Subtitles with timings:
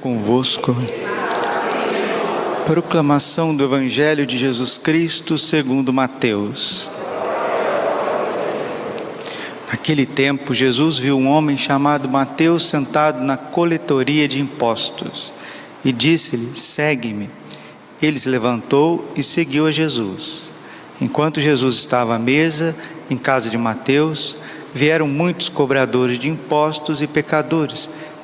[0.00, 0.76] Convosco.
[2.64, 6.88] Proclamação do Evangelho de Jesus Cristo segundo Mateus.
[9.68, 15.32] Naquele tempo, Jesus viu um homem chamado Mateus sentado na coletoria de impostos
[15.84, 17.28] e disse-lhe: Segue-me.
[18.00, 20.52] Ele se levantou e seguiu a Jesus.
[21.00, 22.76] Enquanto Jesus estava à mesa,
[23.10, 24.36] em casa de Mateus,
[24.72, 27.90] vieram muitos cobradores de impostos e pecadores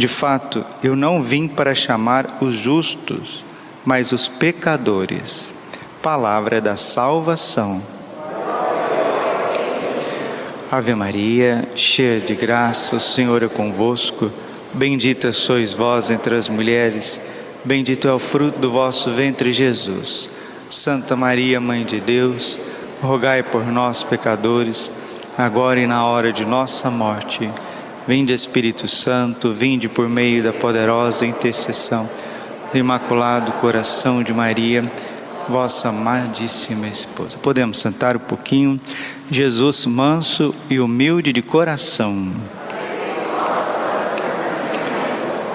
[0.00, 3.44] de fato, eu não vim para chamar os justos,
[3.84, 5.52] mas os pecadores.
[6.02, 7.82] Palavra da salvação.
[10.72, 14.30] Ave Maria, cheia de graça, o Senhor é convosco.
[14.72, 17.20] Bendita sois vós entre as mulheres,
[17.62, 20.30] bendito é o fruto do vosso ventre, Jesus.
[20.70, 22.56] Santa Maria, Mãe de Deus,
[23.02, 24.90] rogai por nós, pecadores,
[25.36, 27.50] agora e na hora de nossa morte.
[28.08, 32.08] Vinde Espírito Santo, vinde por meio da poderosa intercessão
[32.72, 34.90] do Imaculado Coração de Maria,
[35.46, 37.36] vossa amadíssima esposa.
[37.38, 38.80] Podemos sentar um pouquinho.
[39.30, 42.32] Jesus manso e humilde de coração.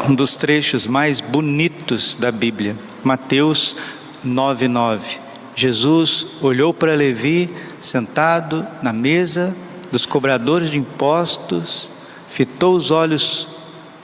[0.07, 3.75] Um dos trechos mais bonitos da Bíblia, Mateus
[4.23, 5.17] 9:9.
[5.55, 7.49] Jesus olhou para Levi
[7.81, 9.55] sentado na mesa
[9.91, 11.89] dos cobradores de impostos
[12.35, 13.47] fitou os olhos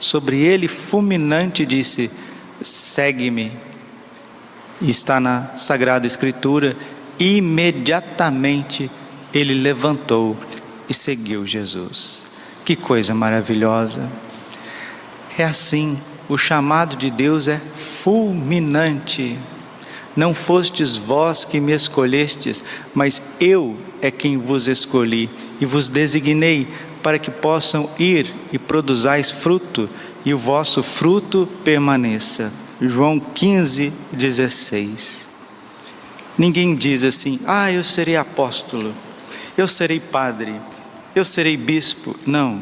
[0.00, 2.10] sobre ele, fulminante, disse:
[2.62, 3.52] Segue-me.
[4.80, 6.74] E está na Sagrada Escritura,
[7.18, 8.90] imediatamente
[9.34, 10.34] ele levantou
[10.88, 12.24] e seguiu Jesus.
[12.64, 14.08] Que coisa maravilhosa!
[15.36, 19.38] É assim, o chamado de Deus é fulminante.
[20.16, 22.64] Não fostes vós que me escolhestes,
[22.94, 25.28] mas eu é quem vos escolhi
[25.60, 26.66] e vos designei
[27.02, 29.88] para que possam ir e produzais fruto,
[30.24, 32.52] e o vosso fruto permaneça.
[32.80, 35.28] João 15, 16.
[36.38, 38.92] Ninguém diz assim, ah, eu serei apóstolo,
[39.56, 40.54] eu serei padre,
[41.14, 42.16] eu serei bispo.
[42.26, 42.60] Não.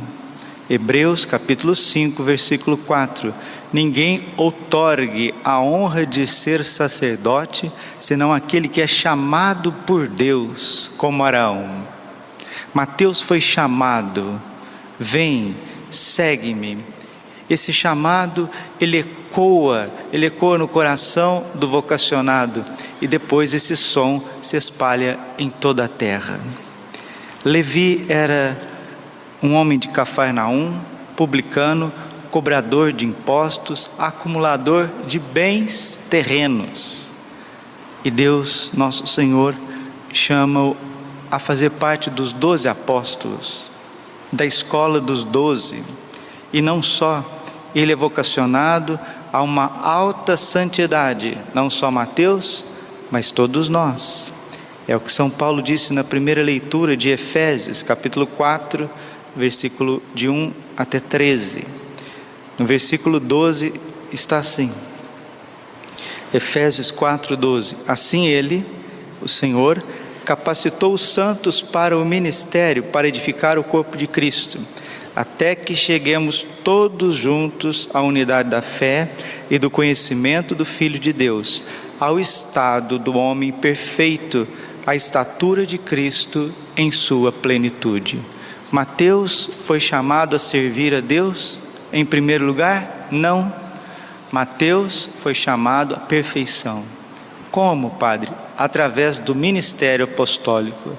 [0.68, 3.34] Hebreus capítulo 5, versículo 4.
[3.72, 11.24] Ninguém outorgue a honra de ser sacerdote, senão aquele que é chamado por Deus, como
[11.24, 11.86] Araão.
[12.72, 14.40] Mateus foi chamado,
[14.98, 15.56] vem,
[15.90, 16.78] segue-me.
[17.48, 18.48] Esse chamado,
[18.80, 22.64] ele ecoa, ele ecoa no coração do vocacionado
[23.00, 26.38] e depois esse som se espalha em toda a terra.
[27.44, 28.56] Levi era
[29.42, 30.78] um homem de Cafarnaum,
[31.16, 31.92] publicano,
[32.30, 37.10] cobrador de impostos, acumulador de bens terrenos.
[38.04, 39.54] E Deus, nosso Senhor,
[40.12, 40.76] chama-o
[41.30, 43.70] a fazer parte dos doze apóstolos,
[44.32, 45.82] da escola dos doze,
[46.52, 47.24] e não só,
[47.74, 48.98] ele é vocacionado
[49.32, 52.64] a uma alta santidade, não só Mateus,
[53.10, 54.32] mas todos nós.
[54.88, 58.90] É o que São Paulo disse na primeira leitura de Efésios, capítulo 4,
[59.36, 61.64] versículo de 1 até 13.
[62.58, 63.72] No versículo 12
[64.12, 64.72] está assim:
[66.34, 67.76] Efésios 4, 12.
[67.86, 68.64] Assim ele,
[69.22, 69.82] o Senhor,
[70.30, 74.60] capacitou os santos para o ministério, para edificar o corpo de Cristo,
[75.16, 79.10] até que cheguemos todos juntos à unidade da fé
[79.50, 81.64] e do conhecimento do Filho de Deus,
[81.98, 84.46] ao estado do homem perfeito,
[84.86, 88.20] à estatura de Cristo em sua plenitude.
[88.70, 91.58] Mateus foi chamado a servir a Deus
[91.92, 93.08] em primeiro lugar?
[93.10, 93.52] Não.
[94.30, 96.99] Mateus foi chamado à perfeição.
[97.50, 98.30] Como, Padre?
[98.56, 100.96] Através do ministério apostólico.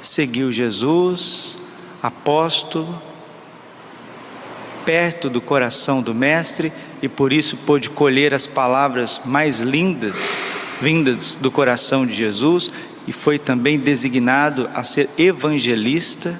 [0.00, 1.56] Seguiu Jesus,
[2.02, 3.00] apóstolo,
[4.84, 10.20] perto do coração do Mestre e por isso pôde colher as palavras mais lindas
[10.80, 12.70] vindas do coração de Jesus
[13.06, 16.38] e foi também designado a ser evangelista.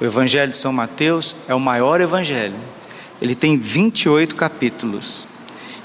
[0.00, 2.56] O Evangelho de São Mateus é o maior evangelho.
[3.20, 5.28] Ele tem 28 capítulos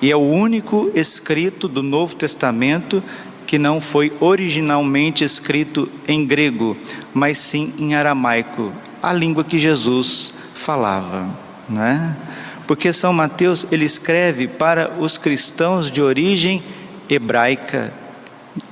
[0.01, 3.03] e é o único escrito do Novo Testamento
[3.47, 6.75] que não foi originalmente escrito em grego,
[7.13, 11.30] mas sim em aramaico, a língua que Jesus falava,
[11.69, 12.15] não é?
[12.68, 16.63] porque São Mateus ele escreve para os cristãos de origem
[17.09, 17.94] hebraica,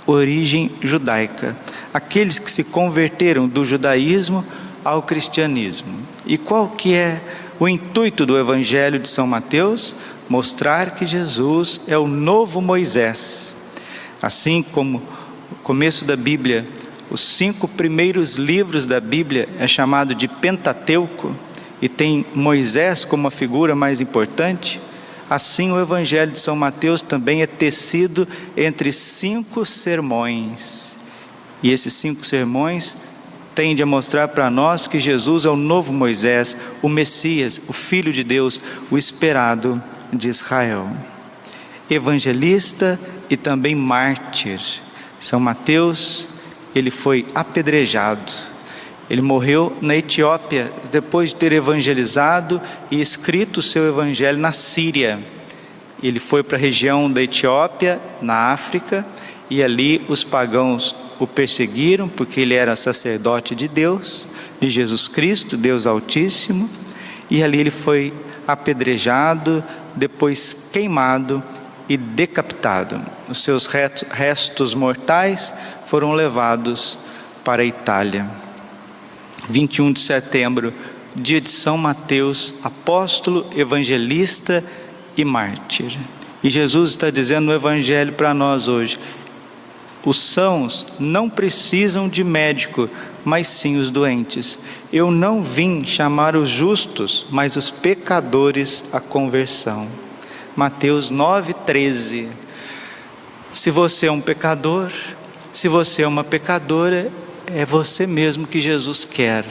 [0.05, 1.55] origem judaica,
[1.93, 4.43] aqueles que se converteram do judaísmo
[4.83, 5.93] ao cristianismo.
[6.25, 7.21] E qual que é
[7.59, 9.95] o intuito do evangelho de São Mateus?
[10.29, 13.55] Mostrar que Jesus é o novo Moisés.
[14.21, 15.01] Assim como
[15.51, 16.65] o começo da Bíblia,
[17.11, 21.35] os cinco primeiros livros da Bíblia é chamado de Pentateuco
[21.81, 24.79] e tem Moisés como a figura mais importante,
[25.29, 30.95] assim o Evangelho de São Mateus também é tecido entre cinco sermões.
[31.61, 32.97] E esses cinco sermões
[33.53, 38.11] tendem a mostrar para nós que Jesus é o novo Moisés, o Messias, o Filho
[38.11, 39.81] de Deus, o esperado
[40.15, 40.89] de Israel.
[41.89, 42.99] Evangelista
[43.29, 44.59] e também mártir.
[45.19, 46.27] São Mateus,
[46.75, 48.53] ele foi apedrejado
[49.09, 55.19] ele morreu na Etiópia, depois de ter evangelizado e escrito o seu evangelho na Síria.
[56.01, 59.05] Ele foi para a região da Etiópia, na África,
[59.49, 64.27] e ali os pagãos o perseguiram, porque ele era sacerdote de Deus,
[64.59, 66.69] de Jesus Cristo, Deus Altíssimo,
[67.29, 68.13] e ali ele foi
[68.47, 69.63] apedrejado,
[69.95, 71.43] depois queimado
[71.87, 73.01] e decapitado.
[73.27, 75.53] Os seus restos mortais
[75.85, 76.97] foram levados
[77.43, 78.25] para a Itália.
[79.49, 80.73] 21 de setembro,
[81.15, 84.63] dia de São Mateus, apóstolo, evangelista
[85.17, 85.97] e mártir.
[86.43, 88.99] E Jesus está dizendo no Evangelho para nós hoje:
[90.05, 92.89] os sãos não precisam de médico,
[93.23, 94.57] mas sim os doentes.
[94.91, 99.87] Eu não vim chamar os justos, mas os pecadores à conversão.
[100.55, 102.27] Mateus 9,13.
[103.53, 104.91] Se você é um pecador,
[105.53, 107.11] se você é uma pecadora,
[107.47, 109.45] é você mesmo que Jesus quer.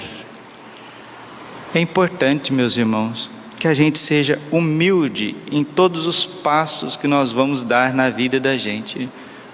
[1.74, 7.30] É importante, meus irmãos, que a gente seja humilde em todos os passos que nós
[7.30, 9.08] vamos dar na vida da gente,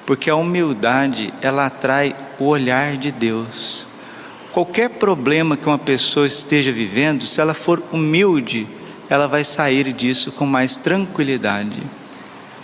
[0.07, 3.88] porque a humildade, ela atrai o olhar de Deus.
[4.53, 8.67] Qualquer problema que uma pessoa esteja vivendo, se ela for humilde,
[9.09, 11.83] ela vai sair disso com mais tranquilidade.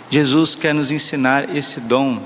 [0.09, 2.21] Jesus quer nos ensinar esse dom.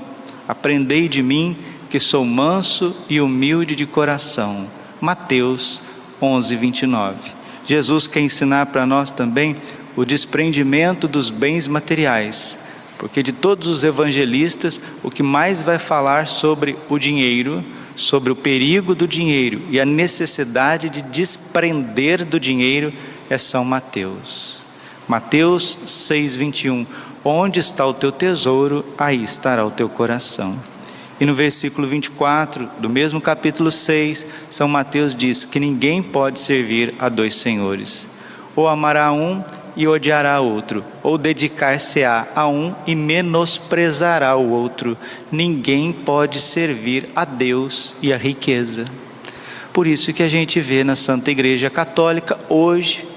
[0.48, 1.56] Aprendei de mim,
[1.88, 4.66] que sou manso e humilde de coração.
[5.00, 5.80] Mateus
[6.20, 7.16] 11, 29.
[7.66, 9.56] Jesus quer ensinar para nós também
[9.96, 12.58] o desprendimento dos bens materiais,
[12.98, 17.64] porque de todos os evangelistas, o que mais vai falar sobre o dinheiro,
[18.00, 22.90] sobre o perigo do dinheiro e a necessidade de desprender do dinheiro
[23.28, 24.58] é São Mateus.
[25.06, 26.86] Mateus 6:21
[27.22, 30.58] Onde está o teu tesouro, aí estará o teu coração.
[31.20, 36.94] E no versículo 24 do mesmo capítulo 6, São Mateus diz que ninguém pode servir
[36.98, 38.06] a dois senhores.
[38.56, 39.44] Ou amará um
[39.80, 44.94] e odiará outro, ou dedicar-se-á a um e menosprezará o outro.
[45.32, 48.84] Ninguém pode servir a Deus e a riqueza.
[49.72, 53.08] Por isso que a gente vê na Santa Igreja Católica hoje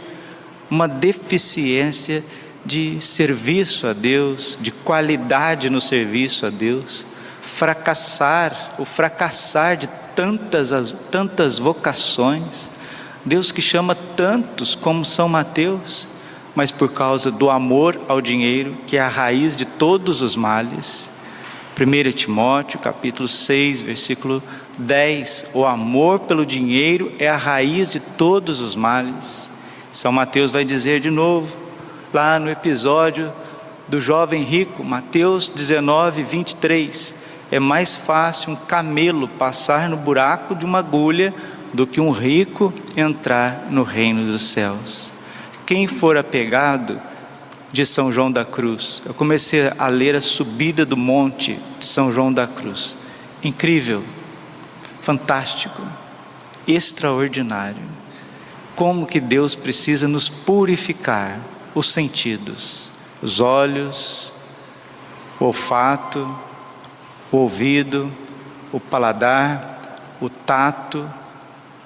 [0.71, 2.23] uma deficiência
[2.65, 7.05] de serviço a Deus, de qualidade no serviço a Deus
[7.41, 12.71] fracassar, o fracassar de tantas, tantas vocações.
[13.25, 16.07] Deus que chama tantos como São Mateus,
[16.55, 21.09] mas por causa do amor ao dinheiro, que é a raiz de todos os males.
[21.79, 24.41] 1 Timóteo, capítulo 6, versículo
[24.77, 25.47] 10.
[25.53, 29.49] O amor pelo dinheiro é a raiz de todos os males.
[29.91, 31.55] São Mateus vai dizer de novo,
[32.13, 33.31] lá no episódio
[33.87, 37.23] do jovem rico, Mateus 19, 23
[37.53, 41.31] é mais fácil um camelo passar no buraco de uma agulha
[41.71, 45.12] do que um rico entrar no reino dos céus.
[45.65, 46.99] Quem for apegado
[47.71, 52.11] de São João da Cruz, eu comecei a ler a subida do monte de São
[52.11, 52.95] João da Cruz.
[53.41, 54.03] Incrível,
[55.01, 55.81] fantástico,
[56.67, 57.81] extraordinário.
[58.75, 61.39] Como que Deus precisa nos purificar
[61.73, 62.89] os sentidos,
[63.21, 64.33] os olhos,
[65.39, 66.37] o olfato,
[67.31, 68.11] o ouvido,
[68.71, 71.09] o paladar, o tato,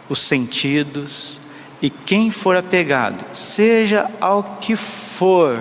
[0.10, 1.40] os sentidos,
[1.82, 5.60] e quem for apegado, seja ao que for,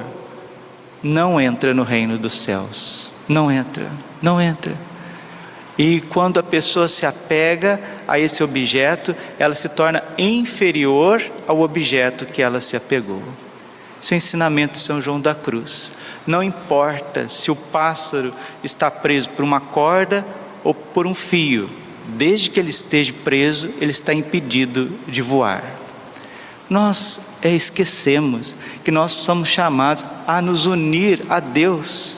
[1.02, 3.10] não entra no reino dos céus.
[3.28, 3.90] Não entra,
[4.22, 4.74] não entra.
[5.78, 12.24] E quando a pessoa se apega a esse objeto, ela se torna inferior ao objeto
[12.24, 13.22] que ela se apegou.
[14.02, 15.92] Esse é o ensinamento de São João da Cruz.
[16.26, 18.32] Não importa se o pássaro
[18.64, 20.26] está preso por uma corda
[20.64, 21.68] ou por um fio,
[22.08, 25.62] desde que ele esteja preso, ele está impedido de voar.
[26.68, 28.54] Nós é, esquecemos
[28.84, 32.16] que nós somos chamados a nos unir a Deus.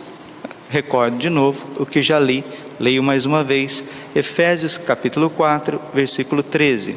[0.71, 2.45] Recordo de novo o que já li,
[2.79, 6.97] leio mais uma vez, Efésios capítulo 4, versículo 13.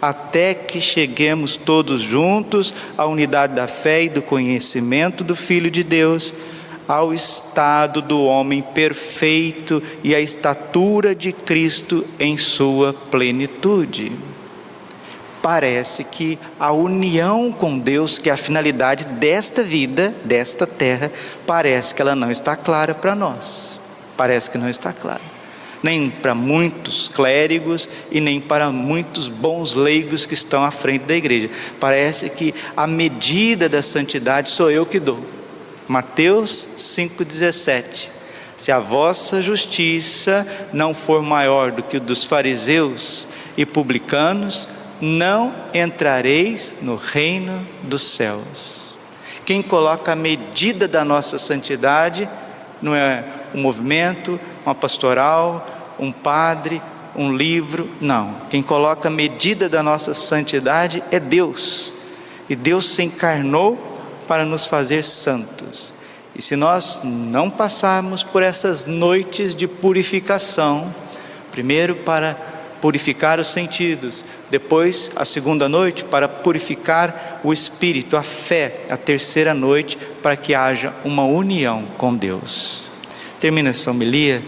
[0.00, 5.82] Até que cheguemos todos juntos à unidade da fé e do conhecimento do Filho de
[5.82, 6.32] Deus,
[6.88, 14.29] ao estado do homem perfeito e à estatura de Cristo em sua plenitude
[15.42, 21.10] parece que a união com Deus, que é a finalidade desta vida, desta terra,
[21.46, 23.78] parece que ela não está clara para nós.
[24.16, 25.22] Parece que não está clara.
[25.82, 31.16] Nem para muitos clérigos e nem para muitos bons leigos que estão à frente da
[31.16, 31.50] igreja.
[31.78, 35.24] Parece que a medida da santidade sou eu que dou.
[35.88, 38.08] Mateus 5,17.
[38.58, 44.68] Se a vossa justiça não for maior do que o dos fariseus e publicanos,
[45.00, 48.94] não entrareis no reino dos céus.
[49.44, 52.28] Quem coloca a medida da nossa santidade
[52.80, 55.66] não é um movimento, uma pastoral,
[55.98, 56.80] um padre,
[57.16, 58.36] um livro, não.
[58.48, 61.92] Quem coloca a medida da nossa santidade é Deus.
[62.48, 63.78] E Deus se encarnou
[64.26, 65.92] para nos fazer santos.
[66.36, 70.94] E se nós não passarmos por essas noites de purificação,
[71.50, 72.36] primeiro para
[72.80, 74.24] purificar os sentidos.
[74.50, 78.80] Depois, a segunda noite, para purificar o espírito, a fé.
[78.88, 82.88] A terceira noite, para que haja uma união com Deus.
[83.38, 84.42] Termino essa homilia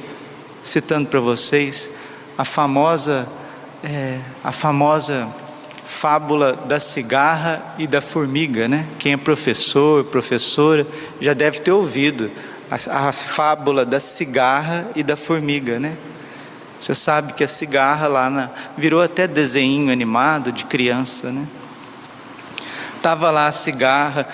[0.64, 1.90] citando para vocês
[2.36, 3.28] a famosa,
[3.82, 5.28] é, a famosa
[5.84, 8.86] fábula da cigarra e da formiga, né?
[8.98, 10.86] Quem é professor, professora,
[11.20, 12.30] já deve ter ouvido
[12.70, 15.96] a, a fábula da cigarra e da formiga, né?
[16.82, 21.46] Você sabe que a cigarra lá na, virou até desenho animado de criança, né?
[23.00, 24.26] Tava lá a cigarra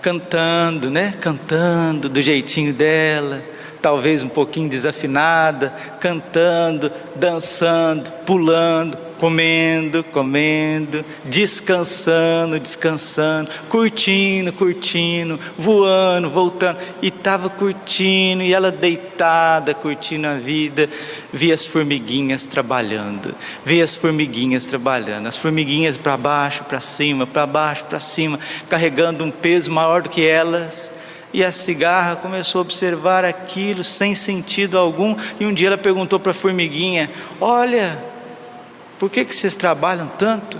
[0.00, 1.12] cantando, né?
[1.20, 3.42] Cantando do jeitinho dela,
[3.82, 16.78] talvez um pouquinho desafinada, cantando, dançando, pulando, comendo, comendo, descansando, descansando, curtindo, curtindo, voando, voltando,
[17.02, 20.88] e estava curtindo, e ela deitada, curtindo a vida,
[21.30, 27.46] via as formiguinhas trabalhando, via as formiguinhas trabalhando, as formiguinhas para baixo, para cima, para
[27.46, 30.90] baixo, para cima, carregando um peso maior do que elas.
[31.32, 35.14] E a cigarra começou a observar aquilo sem sentido algum.
[35.38, 37.08] E um dia ela perguntou para a formiguinha:
[37.40, 38.09] Olha,
[39.00, 40.58] por que, que vocês trabalham tanto?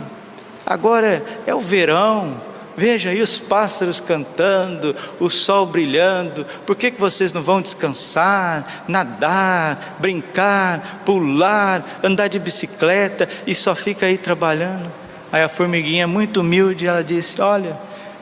[0.65, 2.41] Agora é o verão,
[2.75, 8.85] veja aí os pássaros cantando, o sol brilhando, por que, que vocês não vão descansar,
[8.89, 14.91] nadar, brincar, pular, andar de bicicleta e só fica aí trabalhando?
[15.31, 17.77] Aí a formiguinha, muito humilde, ela disse: Olha,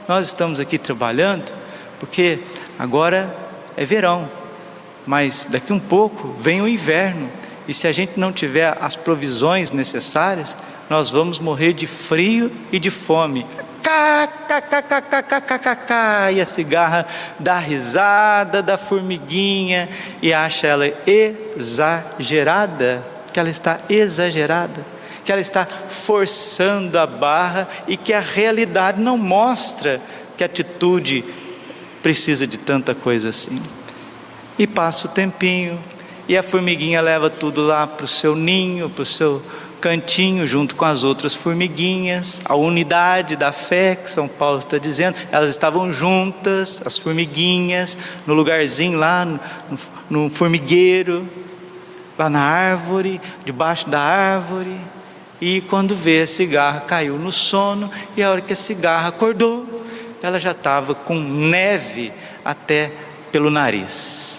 [0.09, 1.53] nós estamos aqui trabalhando
[2.01, 2.41] porque
[2.77, 3.33] agora
[3.77, 4.29] é verão,
[5.07, 7.31] mas daqui um pouco vem o inverno
[7.69, 10.57] e se a gente não tiver as provisões necessárias,
[10.89, 13.45] nós vamos morrer de frio e de fome.
[16.33, 17.07] E a cigarra
[17.39, 19.87] dá risada da formiguinha
[20.23, 24.87] e acha ela exagerada, que ela está exagerada,
[25.23, 30.01] que ela está forçando a barra e que a realidade não mostra
[30.39, 31.23] que a atitude
[32.03, 33.61] precisa de tanta coisa assim.
[34.59, 35.79] E passa o tempinho,
[36.29, 39.43] e a formiguinha leva tudo lá para o seu ninho, para o seu
[39.81, 45.17] cantinho, junto com as outras formiguinhas, a unidade da fé que São Paulo está dizendo,
[45.33, 49.41] elas estavam juntas, as formiguinhas, no lugarzinho lá, no,
[50.11, 51.27] no formigueiro,
[52.19, 54.77] lá na árvore, debaixo da árvore.
[55.41, 59.83] E quando vê a cigarra, caiu no sono, e a hora que a cigarra acordou,
[60.21, 62.13] ela já estava com neve
[62.45, 62.91] até
[63.31, 64.38] pelo nariz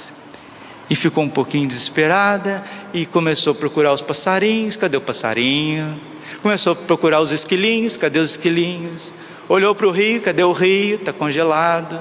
[0.89, 5.99] e ficou um pouquinho desesperada e começou a procurar os passarinhos, cadê o passarinho?
[6.41, 9.13] Começou a procurar os esquilinhos, cadê os esquilinhos?
[9.47, 10.95] Olhou para o rio, cadê o rio?
[10.95, 11.99] Está congelado.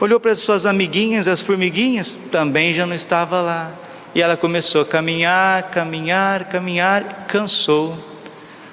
[0.00, 3.72] Olhou para as suas amiguinhas, as formiguinhas, também já não estava lá.
[4.14, 7.96] E ela começou a caminhar, caminhar, caminhar, cansou,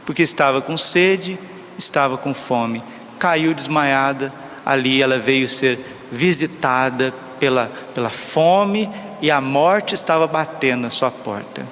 [0.05, 1.39] porque estava com sede,
[1.77, 2.83] estava com fome.
[3.19, 4.33] Caiu desmaiada,
[4.65, 5.79] ali ela veio ser
[6.11, 8.89] visitada pela, pela fome
[9.21, 11.65] e a morte estava batendo na sua porta.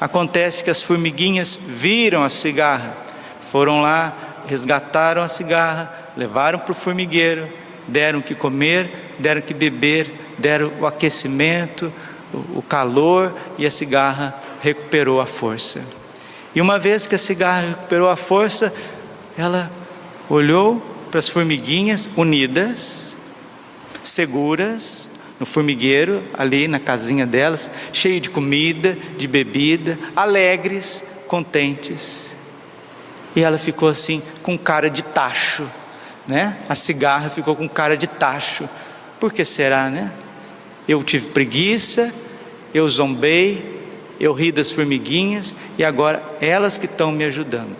[0.00, 2.96] Acontece que as formiguinhas viram a cigarra,
[3.42, 4.14] foram lá,
[4.46, 7.48] resgataram a cigarra, levaram para o formigueiro,
[7.86, 11.92] deram o que comer, deram o que beber, deram o aquecimento,
[12.54, 15.84] o calor e a cigarra recuperou a força.
[16.54, 18.72] E uma vez que a cigarra recuperou a força,
[19.36, 19.70] ela
[20.28, 23.09] olhou para as formiguinhas unidas,
[24.02, 32.36] seguras, no formigueiro, ali na casinha delas, cheio de comida, de bebida, alegres, contentes.
[33.34, 35.66] E ela ficou assim, com cara de tacho,
[36.28, 36.58] né?
[36.68, 38.68] A cigarra ficou com cara de tacho.
[39.18, 40.12] Por que será, né?
[40.86, 42.12] Eu tive preguiça,
[42.74, 43.80] eu zombei,
[44.18, 47.76] eu ri das formiguinhas e agora elas que estão me ajudando.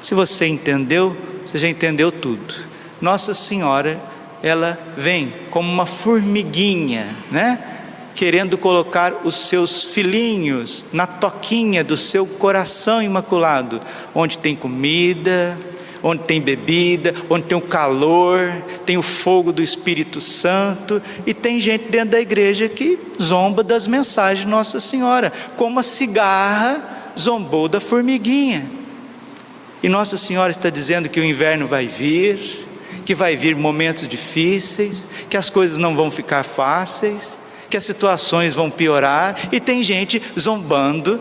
[0.00, 2.54] Se você entendeu, você já entendeu tudo.
[3.00, 3.98] Nossa Senhora
[4.44, 7.58] ela vem como uma formiguinha, né?
[8.14, 13.80] Querendo colocar os seus filhinhos na toquinha do seu coração imaculado,
[14.14, 15.58] onde tem comida,
[16.02, 18.52] onde tem bebida, onde tem o calor,
[18.84, 23.86] tem o fogo do Espírito Santo, e tem gente dentro da igreja que zomba das
[23.86, 28.66] mensagens de Nossa Senhora, como a cigarra zombou da formiguinha.
[29.82, 32.63] E Nossa Senhora está dizendo que o inverno vai vir,
[33.04, 37.36] que vai vir momentos difíceis, que as coisas não vão ficar fáceis,
[37.68, 41.20] que as situações vão piorar, e tem gente zombando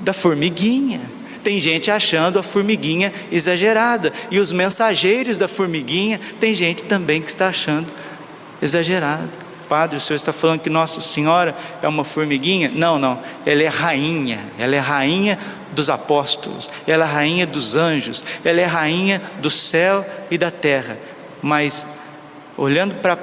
[0.00, 1.00] da formiguinha.
[1.42, 7.28] Tem gente achando a formiguinha exagerada, e os mensageiros da formiguinha, tem gente também que
[7.28, 7.86] está achando
[8.62, 9.28] exagerado.
[9.68, 12.70] Padre, o senhor está falando que Nossa Senhora é uma formiguinha?
[12.74, 15.38] Não, não, ela é rainha, ela é rainha
[15.74, 20.96] dos apóstolos, ela é rainha dos anjos, ela é rainha do céu e da terra.
[21.42, 21.84] Mas,
[22.56, 23.18] olhando para a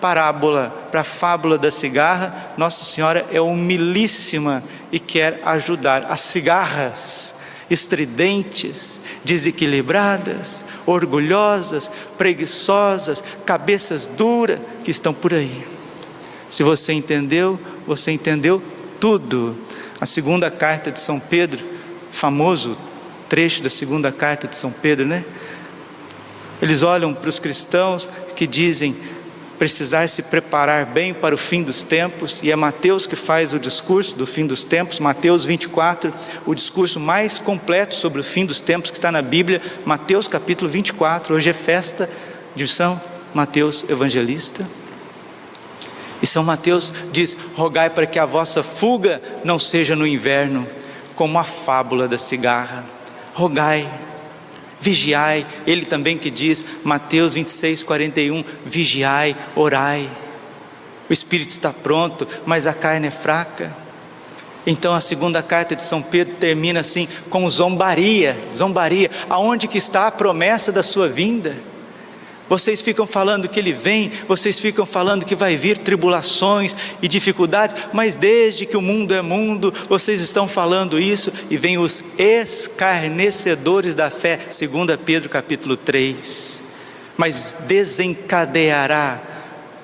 [0.00, 7.34] parábola, para a fábula da cigarra, Nossa Senhora é humilíssima e quer ajudar as cigarras
[7.70, 11.88] estridentes, desequilibradas, orgulhosas,
[12.18, 15.64] preguiçosas, cabeças duras que estão por aí.
[16.48, 18.60] Se você entendeu, você entendeu
[18.98, 19.56] tudo.
[20.00, 21.64] A segunda carta de São Pedro
[22.12, 22.76] famoso
[23.28, 25.24] trecho da segunda carta de São Pedro, né?
[26.60, 28.94] Eles olham para os cristãos que dizem
[29.58, 33.58] precisar se preparar bem para o fim dos tempos, e é Mateus que faz o
[33.58, 36.12] discurso do fim dos tempos, Mateus 24,
[36.46, 40.70] o discurso mais completo sobre o fim dos tempos que está na Bíblia, Mateus capítulo
[40.70, 41.34] 24.
[41.34, 42.08] Hoje é festa
[42.56, 42.98] de São
[43.34, 44.66] Mateus Evangelista.
[46.22, 50.66] E São Mateus diz: rogai para que a vossa fuga não seja no inverno
[51.20, 52.82] como a fábula da cigarra.
[53.34, 53.86] Rogai,
[54.80, 60.08] vigiai, ele também que diz, Mateus 26, 41, vigiai, orai.
[61.10, 63.70] O espírito está pronto, mas a carne é fraca.
[64.66, 69.10] Então a segunda carta de São Pedro termina assim, com zombaria, zombaria.
[69.28, 71.54] Aonde que está a promessa da sua vinda?
[72.50, 77.76] Vocês ficam falando que ele vem, vocês ficam falando que vai vir tribulações e dificuldades,
[77.92, 83.94] mas desde que o mundo é mundo, vocês estão falando isso e vem os escarnecedores
[83.94, 86.60] da fé, segundo Pedro capítulo 3.
[87.16, 89.22] Mas desencadeará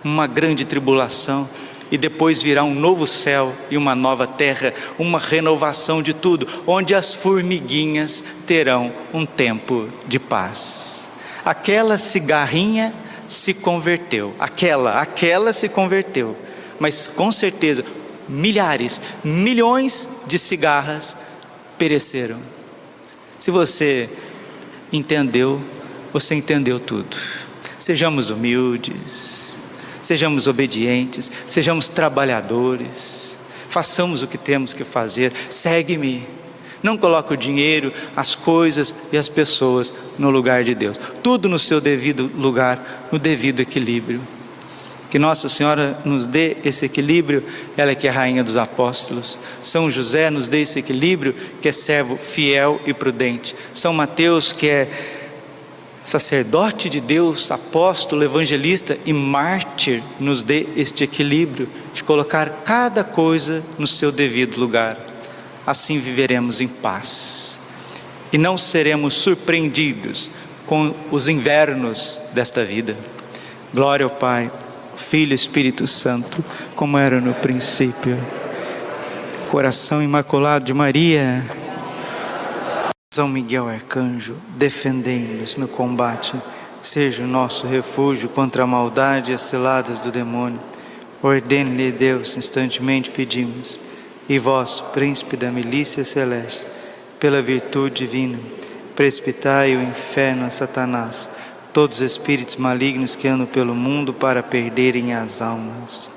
[0.02, 1.48] uma grande tribulação
[1.88, 6.96] e depois virá um novo céu e uma nova terra, uma renovação de tudo, onde
[6.96, 11.05] as formiguinhas terão um tempo de paz
[11.46, 12.92] aquela cigarrinha
[13.28, 16.36] se converteu, aquela, aquela se converteu,
[16.80, 17.84] mas com certeza
[18.28, 21.16] milhares, milhões de cigarras
[21.78, 22.38] pereceram.
[23.38, 24.10] Se você
[24.92, 25.62] entendeu,
[26.12, 27.16] você entendeu tudo.
[27.78, 29.56] Sejamos humildes,
[30.02, 35.32] sejamos obedientes, sejamos trabalhadores, façamos o que temos que fazer.
[35.48, 36.26] Segue-me
[36.86, 40.96] não coloque o dinheiro, as coisas e as pessoas no lugar de Deus.
[41.20, 44.22] Tudo no seu devido lugar, no devido equilíbrio.
[45.10, 47.42] Que Nossa Senhora nos dê esse equilíbrio,
[47.76, 49.36] ela é que é rainha dos apóstolos.
[49.64, 53.56] São José nos dê esse equilíbrio, que é servo fiel e prudente.
[53.74, 54.88] São Mateus, que é
[56.04, 63.64] sacerdote de Deus, apóstolo, evangelista e mártir, nos dê este equilíbrio de colocar cada coisa
[63.76, 65.15] no seu devido lugar
[65.66, 67.58] assim viveremos em paz
[68.32, 70.30] e não seremos surpreendidos
[70.66, 72.96] com os invernos desta vida.
[73.74, 74.50] Glória ao Pai,
[74.96, 76.42] Filho e Espírito Santo,
[76.74, 78.18] como era no princípio.
[79.50, 81.44] Coração imaculado de Maria.
[83.14, 86.34] São Miguel Arcanjo, defendei-nos no combate,
[86.82, 90.60] seja o nosso refúgio contra a maldade e as ciladas do demônio.
[91.22, 93.78] Ordene-lhe Deus, instantemente pedimos
[94.28, 96.66] e vós, príncipe da milícia celeste,
[97.20, 98.38] pela virtude divina,
[98.94, 101.28] precipitai o inferno a Satanás,
[101.72, 106.08] todos os espíritos malignos que andam pelo mundo para perderem as almas.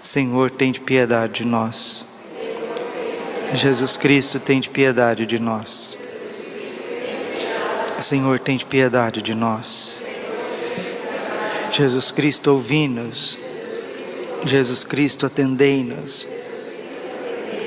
[0.00, 2.06] Senhor, tem de piedade de nós.
[3.54, 5.96] Jesus Cristo, tem de piedade de nós.
[8.00, 9.98] Senhor, tem piedade de nós.
[11.72, 13.38] Jesus Cristo, ouvi-nos.
[14.44, 16.28] Jesus Cristo, atendei-nos.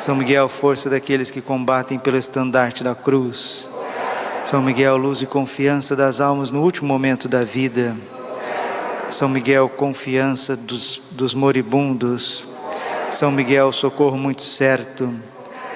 [0.00, 3.68] São Miguel, força daqueles que combatem pelo estandarte da cruz.
[4.46, 7.94] São Miguel, luz e confiança das almas no último momento da vida.
[9.10, 12.48] São Miguel, confiança dos, dos moribundos.
[13.10, 15.12] São Miguel, socorro muito certo.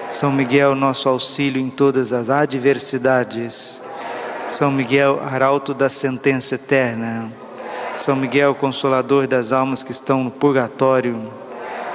[0.08, 3.78] São Miguel, nosso auxílio em todas as adversidades.
[4.48, 7.30] São Miguel, arauto da sentença eterna.
[7.94, 11.43] São Miguel, consolador das almas que estão no purgatório.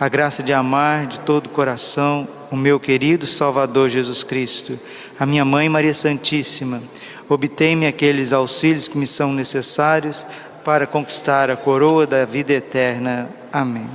[0.00, 4.78] a graça de amar de todo o coração o meu querido Salvador Jesus Cristo,
[5.18, 6.82] a minha Mãe Maria Santíssima.
[7.28, 10.26] Obtei-me aqueles auxílios que me são necessários
[10.64, 13.30] para conquistar a coroa da vida eterna.
[13.52, 13.86] Amém.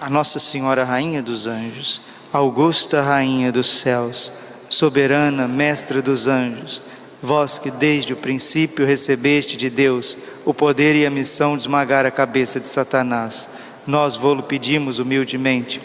[0.00, 4.30] A Nossa Senhora Rainha dos Anjos, Augusta Rainha dos Céus,
[4.68, 6.82] soberana Mestra dos Anjos,
[7.22, 12.04] vós que desde o princípio recebeste de Deus o poder e a missão de esmagar
[12.04, 13.48] a cabeça de Satanás,
[13.86, 15.80] nós vô-lo pedimos humildemente.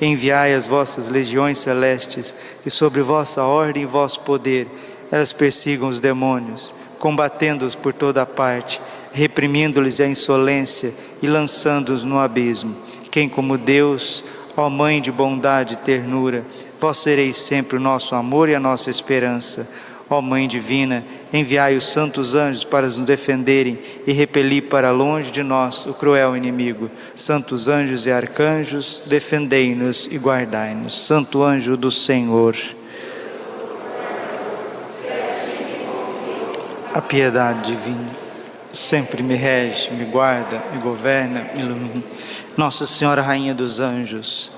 [0.00, 4.66] Enviai as vossas legiões celestes, que sobre vossa ordem e vosso poder
[5.10, 8.80] elas persigam os demônios combatendo-os por toda parte,
[9.12, 12.74] reprimindo-lhes a insolência e lançando-os no abismo.
[13.10, 14.24] Quem como Deus,
[14.56, 16.44] ó Mãe de bondade e ternura,
[16.80, 19.68] vós sereis sempre o nosso amor e a nossa esperança.
[20.08, 25.42] Ó Mãe divina, enviai os santos anjos para nos defenderem e repelir para longe de
[25.42, 26.90] nós o cruel inimigo.
[27.16, 30.96] Santos anjos e arcanjos, defendei-nos e guardai-nos.
[31.06, 32.56] Santo anjo do Senhor.
[36.94, 38.26] A piedade divina
[38.76, 42.02] sempre me rege, me guarda, me governa, me ilumina.
[42.56, 44.52] Nossa Senhora, Rainha dos Anjos,